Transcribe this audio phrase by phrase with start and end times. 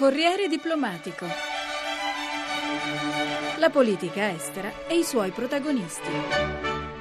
[0.00, 1.26] Corriere diplomatico.
[3.58, 6.08] La politica estera e i suoi protagonisti.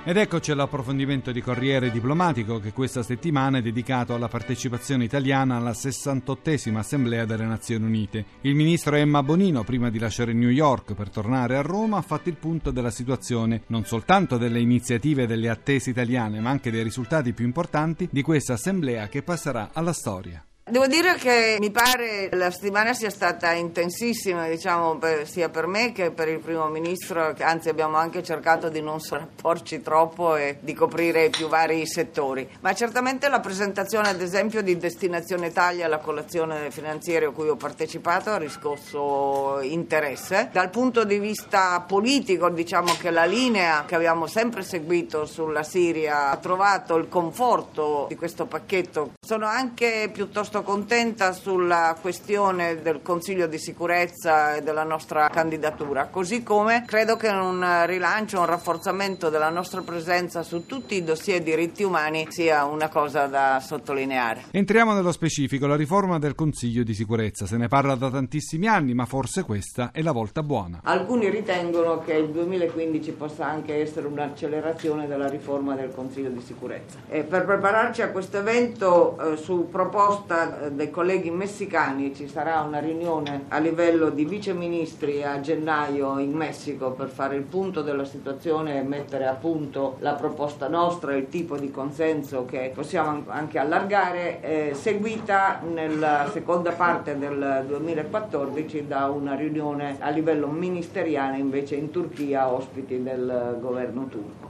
[0.04, 5.72] Ed eccoci all'approfondimento di Corriere Diplomatico che questa settimana è dedicato alla partecipazione italiana alla
[5.72, 8.26] 68esima Assemblea delle Nazioni Unite.
[8.42, 12.28] Il ministro Emma Bonino, prima di lasciare New York per tornare a Roma, ha fatto
[12.28, 16.84] il punto della situazione, non soltanto delle iniziative e delle attese italiane, ma anche dei
[16.84, 20.44] risultati più importanti di questa Assemblea che passerà alla storia.
[20.70, 25.92] Devo dire che mi pare la settimana sia stata intensissima, diciamo, per, sia per me
[25.92, 30.74] che per il primo ministro, anzi abbiamo anche cercato di non sovrapporci troppo e di
[30.74, 32.48] coprire i più vari settori.
[32.60, 37.56] Ma certamente la presentazione, ad esempio, di Destinazione Italia alla colazione finanziaria a cui ho
[37.56, 40.50] partecipato ha riscosso interesse.
[40.52, 46.30] Dal punto di vista politico, diciamo che la linea che abbiamo sempre seguito sulla Siria
[46.30, 49.14] ha trovato il conforto di questo pacchetto.
[49.20, 56.08] Sono anche piuttosto molto contenta sulla questione del Consiglio di sicurezza e della nostra candidatura,
[56.08, 61.42] così come credo che un rilancio, un rafforzamento della nostra presenza su tutti i dossier
[61.42, 64.46] diritti umani sia una cosa da sottolineare.
[64.52, 67.46] Entriamo nello specifico, la riforma del Consiglio di sicurezza.
[67.46, 70.82] Se ne parla da tantissimi anni, ma forse questa è la volta buona.
[70.84, 77.00] Alcuni ritengono che il 2015 possa anche essere un'accelerazione della riforma del Consiglio di sicurezza.
[77.08, 82.80] E per prepararci a questo evento, eh, su proposta dei colleghi messicani ci sarà una
[82.80, 88.80] riunione a livello di viceministri a gennaio in Messico per fare il punto della situazione
[88.80, 94.42] e mettere a punto la proposta nostra, il tipo di consenso che possiamo anche allargare,
[94.42, 101.92] eh, seguita nella seconda parte del 2014 da una riunione a livello ministeriale invece in
[101.92, 104.50] Turchia, ospiti del governo turco.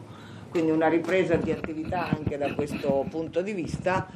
[0.49, 4.07] Quindi una ripresa di attività anche da questo punto di vista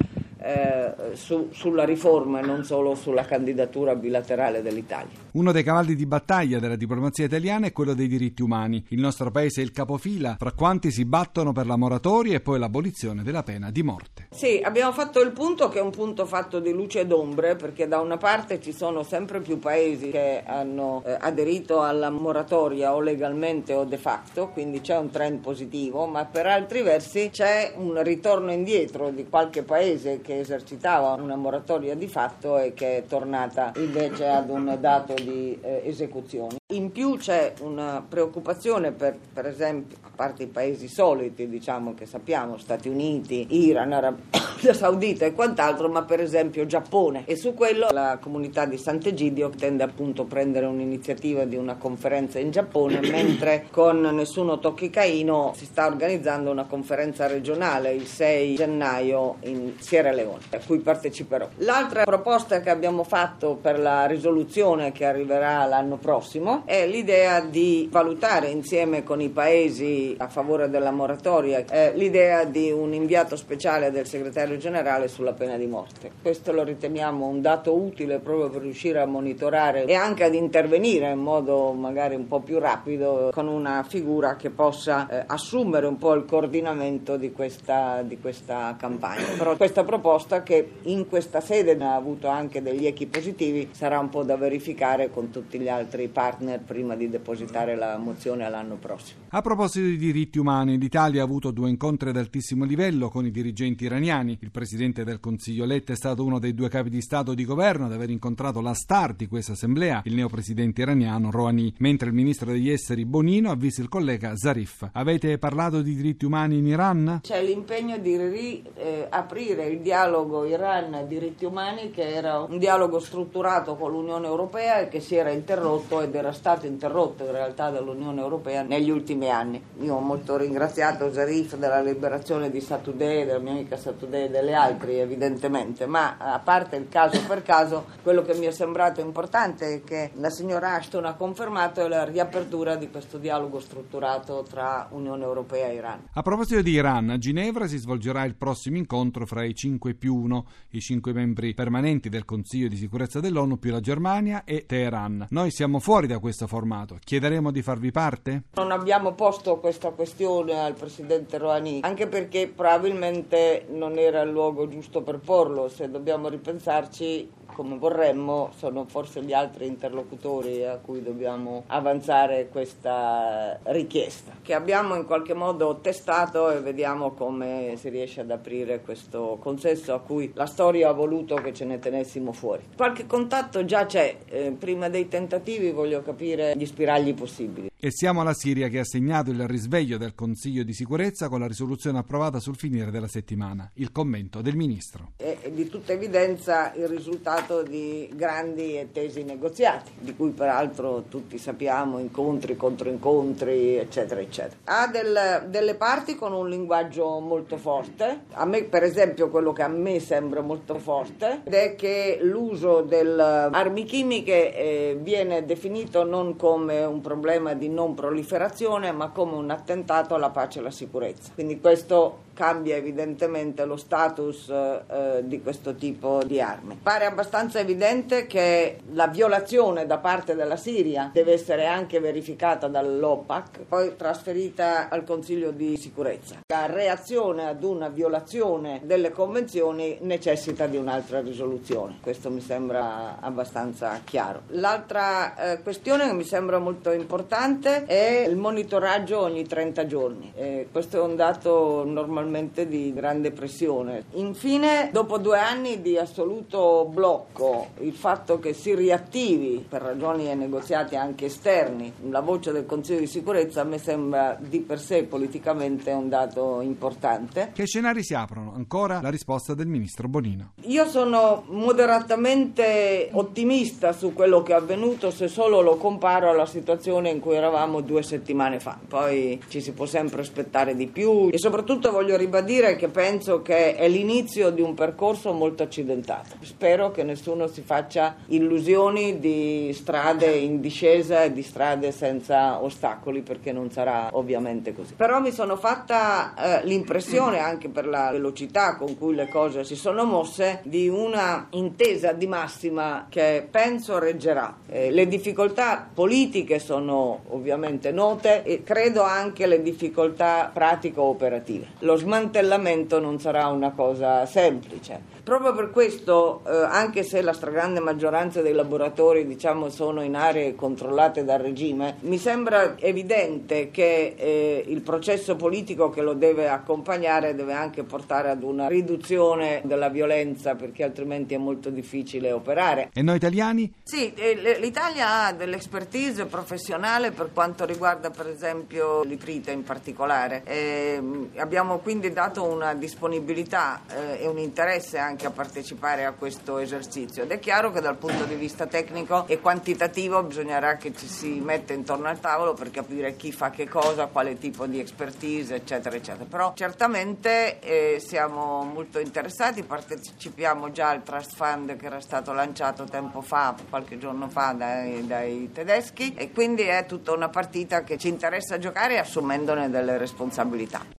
[0.44, 5.16] eh, su, sulla riforma e non solo sulla candidatura bilaterale dell'Italia.
[5.32, 8.84] Uno dei cavalli di battaglia della diplomazia italiana è quello dei diritti umani.
[8.88, 12.58] Il nostro paese è il capofila fra quanti si battono per la moratoria e poi
[12.58, 14.28] l'abolizione della pena di morte.
[14.30, 17.88] Sì, abbiamo fatto il punto che è un punto fatto di luce ed ombre perché
[17.88, 23.00] da una parte ci sono sempre più paesi che hanno eh, aderito alla moratoria o
[23.00, 28.02] legalmente o de facto, quindi c'è un trend positivo, ma per altri versi c'è un
[28.02, 33.06] ritorno indietro di qualche paese che che esercitava una moratoria di fatto e che è
[33.06, 36.56] tornata invece ad un dato di eh, esecuzioni.
[36.74, 42.04] In più c'è una preoccupazione per, per esempio, a parte i paesi soliti, diciamo che
[42.04, 47.22] sappiamo, Stati Uniti, Iran, Arabia Saudita e quant'altro, ma per esempio Giappone.
[47.26, 52.40] E su quello la comunità di Sant'Egidio tende appunto a prendere un'iniziativa di una conferenza
[52.40, 58.54] in Giappone, mentre con Nessuno Tocchi Caino si sta organizzando una conferenza regionale il 6
[58.56, 61.48] gennaio in Sierra Leone, a cui parteciperò.
[61.58, 67.88] L'altra proposta che abbiamo fatto per la risoluzione che arriverà l'anno prossimo è l'idea di
[67.90, 71.64] valutare insieme con i paesi a favore della moratoria
[71.94, 76.10] l'idea di un inviato speciale del segretario generale sulla pena di morte.
[76.22, 81.10] Questo lo riteniamo un dato utile proprio per riuscire a monitorare e anche ad intervenire
[81.10, 85.98] in modo magari un po' più rapido con una figura che possa eh, assumere un
[85.98, 89.24] po' il coordinamento di questa, di questa campagna.
[89.36, 94.08] Però questa proposta che in questa sede ha avuto anche degli echi positivi sarà un
[94.08, 98.76] po' da verificare con tutti gli altri partner partner prima di depositare la mozione all'anno
[98.76, 99.20] prossimo.
[99.28, 103.30] A proposito di diritti umani, l'Italia ha avuto due incontri ad altissimo livello con i
[103.30, 104.38] dirigenti iraniani.
[104.40, 107.44] Il presidente del Consiglio Letta è stato uno dei due capi di Stato e di
[107.44, 112.14] governo ad aver incontrato la star di questa assemblea, il neopresidente iraniano Rouhani, mentre il
[112.14, 114.88] ministro degli esteri Bonino ha visto il collega Zarif.
[114.92, 117.20] Avete parlato di diritti umani in Iran?
[117.22, 123.90] C'è l'impegno di riaprire eh, il dialogo Iran-diritti umani che era un dialogo strutturato con
[123.90, 128.62] l'Unione Europea e che si era interrotto ed era stato interrotto in realtà dall'Unione Europea
[128.62, 129.62] negli ultimi anni.
[129.80, 134.54] Io ho molto ringraziato Zarif della liberazione di Satudeh, della mia amica Satudeh e delle
[134.54, 139.74] altre evidentemente, ma a parte il caso per caso, quello che mi è sembrato importante
[139.74, 145.22] è che la signora Ashton ha confermato la riapertura di questo dialogo strutturato tra Unione
[145.22, 146.08] Europea e Iran.
[146.12, 150.14] A proposito di Iran, a Ginevra si svolgerà il prossimo incontro fra i 5 più
[150.14, 155.26] 1, i 5 membri permanenti del Consiglio di sicurezza dell'ONU più la Germania e Teheran.
[155.30, 156.96] Noi siamo fuori da questo formato.
[157.04, 158.44] Chiederemo di farvi parte?
[158.54, 164.66] Non abbiamo posto questa questione al Presidente Rouhani, anche perché probabilmente non era il luogo
[164.66, 165.68] giusto per porlo.
[165.68, 173.58] Se dobbiamo ripensarci, come vorremmo, sono forse gli altri interlocutori a cui dobbiamo avanzare questa
[173.64, 179.36] richiesta, che abbiamo in qualche modo testato e vediamo come si riesce ad aprire questo
[179.40, 182.62] consesso a cui la storia ha voluto che ce ne tenessimo fuori.
[182.74, 187.70] Qualche contatto già c'è, eh, prima dei tentativi voglio capire gli spiragli possibili.
[187.78, 191.46] E siamo alla Siria che ha segnato il risveglio del Consiglio di sicurezza con la
[191.46, 193.70] risoluzione approvata sul finire della settimana.
[193.74, 195.12] Il commento del Ministro.
[195.16, 201.36] È di tutta evidenza il risultato di grandi e tesi negoziati, di cui peraltro tutti
[201.36, 204.56] sappiamo, incontri, controincontri, eccetera, eccetera.
[204.64, 208.24] Ha del, delle parti con un linguaggio molto forte.
[208.32, 212.80] A me, per esempio, quello che a me sembra molto forte ed è che l'uso
[212.80, 219.34] delle armi chimiche eh, viene definito non come un problema di non proliferazione, ma come
[219.34, 221.32] un attentato alla pace e alla sicurezza.
[221.34, 226.78] Quindi questo cambia evidentemente lo status eh, di questo tipo di armi.
[226.82, 233.60] Pare abbastanza evidente che la violazione da parte della Siria deve essere anche verificata dall'OPAC,
[233.68, 236.40] poi trasferita al Consiglio di sicurezza.
[236.48, 244.00] La reazione ad una violazione delle convenzioni necessita di un'altra risoluzione, questo mi sembra abbastanza
[244.04, 244.42] chiaro.
[244.48, 250.32] L'altra eh, questione che mi sembra molto importante è il monitoraggio ogni 30 giorni.
[250.34, 254.04] Eh, questo è un dato normalmente normalmente di grande pressione.
[254.12, 260.34] Infine, dopo due anni di assoluto blocco, il fatto che si riattivi per ragioni e
[260.34, 265.04] negoziati anche esterni la voce del Consiglio di sicurezza a me sembra di per sé
[265.04, 267.50] politicamente un dato importante.
[267.54, 268.52] Che scenari si aprono?
[268.54, 270.52] Ancora la risposta del ministro Bonino.
[270.62, 277.10] Io sono moderatamente ottimista su quello che è avvenuto se solo lo comparo alla situazione
[277.10, 278.78] in cui eravamo due settimane fa.
[278.88, 283.74] Poi ci si può sempre aspettare di più e soprattutto voglio ribadire che penso che
[283.74, 286.36] è l'inizio di un percorso molto accidentato.
[286.40, 293.20] Spero che nessuno si faccia illusioni di strade in discesa e di strade senza ostacoli,
[293.20, 294.94] perché non sarà ovviamente così.
[294.94, 299.76] Però mi sono fatta eh, l'impressione, anche per la velocità con cui le cose si
[299.76, 304.56] sono mosse, di una intesa di massima che penso reggerà.
[304.66, 311.66] Eh, le difficoltà politiche sono ovviamente note e credo anche le difficoltà pratico-operative.
[311.80, 315.12] Lo smantellamento non sarà una cosa semplice.
[315.24, 320.54] Proprio per questo, eh, anche se la stragrande maggioranza dei laboratori diciamo, sono in aree
[320.54, 327.34] controllate dal regime, mi sembra evidente che eh, il processo politico che lo deve accompagnare
[327.34, 332.90] deve anche portare ad una riduzione della violenza perché altrimenti è molto difficile operare.
[332.92, 333.72] E noi italiani?
[333.82, 340.42] Sì, eh, l'Italia ha dell'expertise professionale per quanto riguarda per esempio l'itrite in particolare.
[340.44, 346.12] Ehm, abbiamo quindi dato una disponibilità eh, e un interesse anche anche a partecipare a
[346.12, 347.22] questo esercizio.
[347.22, 351.40] Ed è chiaro che dal punto di vista tecnico e quantitativo bisognerà che ci si
[351.40, 355.94] metta intorno al tavolo per capire chi fa che cosa, quale tipo di expertise eccetera
[355.94, 356.24] eccetera.
[356.28, 359.62] Però certamente eh, siamo molto interessati.
[359.62, 365.06] Partecipiamo già al trust fund che era stato lanciato tempo fa qualche giorno fa dai,
[365.06, 366.14] dai tedeschi.
[366.14, 370.84] E quindi è tutta una partita che ci interessa giocare assumendone delle responsabilità